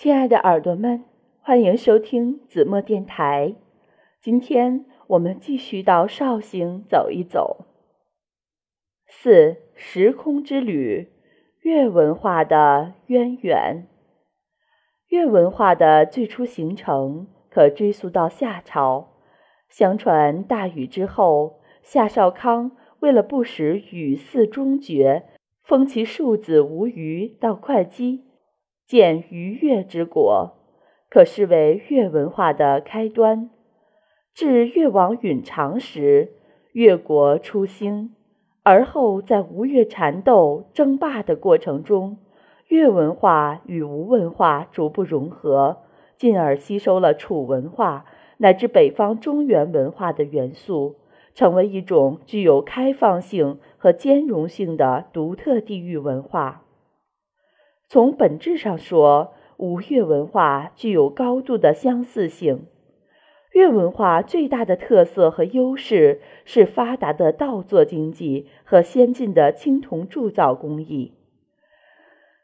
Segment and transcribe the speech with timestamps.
[0.00, 1.04] 亲爱的耳朵们，
[1.42, 3.54] 欢迎收听子墨电台。
[4.18, 7.66] 今天我们继续到绍兴走一走。
[9.06, 11.12] 四时空之旅，
[11.60, 13.88] 粤文化的渊源。
[15.08, 19.18] 粤文化的最初形成可追溯到夏朝。
[19.68, 25.24] 相传大禹之后，夏少康为了不使禹嗣终绝，
[25.62, 28.29] 封其庶子无虞到会稽。
[28.90, 30.56] 建逾越之国，
[31.08, 33.48] 可视为越文化的开端。
[34.34, 36.32] 至越王允常时，
[36.72, 38.12] 越国初兴，
[38.64, 42.18] 而后在吴越缠斗争霸的过程中，
[42.66, 45.76] 越文化与吴文化逐步融合，
[46.18, 48.06] 进而吸收了楚文化
[48.38, 50.96] 乃至北方中原文化的元素，
[51.32, 56.64] 成为一种具有开放性和兼容性的独特地域文化。
[57.90, 62.66] 从本质上说，吴越文化具有高度的相似性。
[63.50, 71.14] 越文化最大的特色和优势是发达的稻作经济和先进的青铜铸造工艺。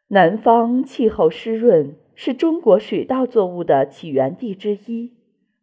[0.09, 5.13] 南方气候湿润，是中国水稻作物的起源地之一。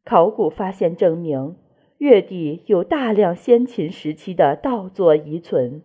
[0.05, 1.57] 考古发现证明，
[1.97, 5.81] 越地有大量先秦时期的稻作遗存。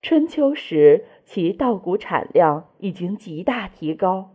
[0.00, 1.04] 春秋时。
[1.28, 4.30] 其稻谷产量已经极大提高，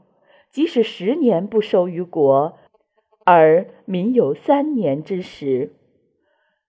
[0.52, 2.54] 即使十年不收于国，
[3.26, 5.74] 而民有三年之食。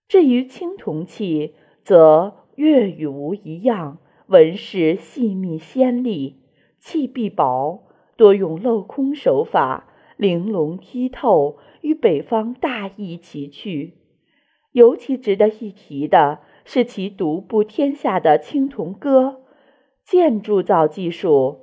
[0.09, 6.41] 至于青铜器，则越与吴一样，纹饰细密鲜丽，
[6.81, 7.83] 器壁薄，
[8.17, 13.99] 多用镂空手法，玲珑剔透，与北方大异其趣。
[14.73, 19.44] 尤其值得一提的是其独步天下的青铜戈。
[20.05, 21.61] 建筑造技术，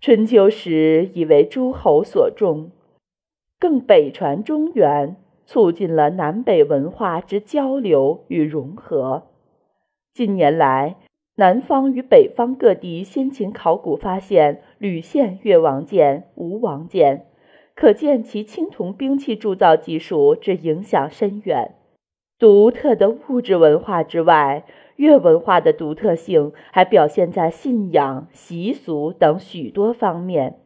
[0.00, 2.70] 春秋时已为诸侯所重，
[3.60, 9.24] 更北传中原，促进了南北文化之交流与融合。
[10.14, 10.96] 近年来，
[11.36, 17.26] 南方与北方各地先秦考古发现屡现越王剑、吴王剑，
[17.74, 21.74] 可见其青铜兵器铸造技术之影响深远。
[22.38, 24.64] 独特的物质文化之外。
[24.96, 30.58] 越文化的独特性还表现在信仰、习俗等许多方面，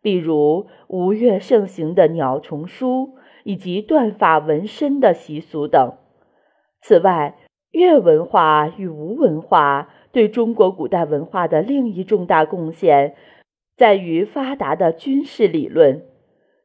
[0.00, 5.94] 比如吴越盛行的鸟虫书以及断发纹身的习俗等。
[6.80, 7.36] 此外，
[7.72, 13.14] 越文化与吴文化对中国古代文化的另一重大贡献，
[13.76, 16.02] 在于发达的军事理论。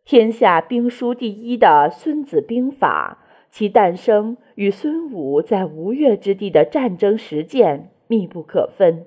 [0.05, 3.19] 天下兵书第一的《孙子兵法》。
[3.51, 9.05] 其诞生与孙武在吴越之地的战争实践密不可分。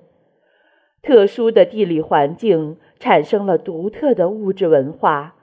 [1.01, 5.35] 特殊的地理环境产生了独特的物质文化，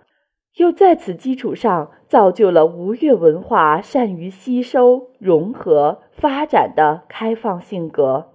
[0.56, 8.28] 又在此基础上造就了吴越文化善于吸收、融合、发展的开放性格。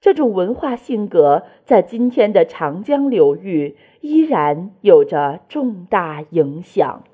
[0.00, 7.04] 这种文化性格在今天的长江流域依然有着重大影响。